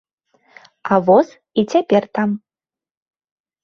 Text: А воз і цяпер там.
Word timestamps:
А 0.95 0.99
воз 1.11 1.27
і 1.59 1.69
цяпер 1.77 2.03
там. 2.15 2.29